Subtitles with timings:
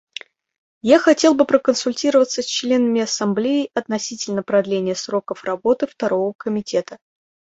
[0.81, 6.97] Я хотел бы проконсультироваться с членами Ассамблеи относительно продления сроков работы Второго комитета.